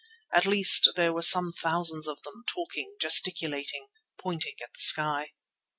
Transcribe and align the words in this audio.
At 0.33 0.47
least 0.47 0.89
there 0.95 1.13
were 1.13 1.21
some 1.21 1.51
thousands 1.53 2.07
of 2.07 2.23
them, 2.23 2.43
talking, 2.47 2.95
gesticulating, 2.99 3.89
pointing 4.17 4.55
at 4.63 4.73
the 4.73 4.79
sky. 4.81 5.33